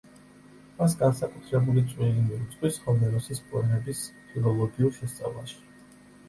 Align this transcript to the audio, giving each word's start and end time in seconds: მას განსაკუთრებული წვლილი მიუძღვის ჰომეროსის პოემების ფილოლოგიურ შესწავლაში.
მას 0.77 0.93
განსაკუთრებული 1.01 1.83
წვლილი 1.91 2.23
მიუძღვის 2.29 2.79
ჰომეროსის 2.87 3.43
პოემების 3.53 4.03
ფილოლოგიურ 4.33 4.97
შესწავლაში. 4.99 5.63